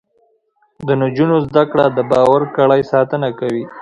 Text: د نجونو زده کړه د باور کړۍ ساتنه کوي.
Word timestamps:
د 0.87 0.89
نجونو 1.01 1.35
زده 1.47 1.63
کړه 1.71 1.85
د 1.97 1.99
باور 2.11 2.41
کړۍ 2.55 2.81
ساتنه 2.91 3.29
کوي. 3.39 3.63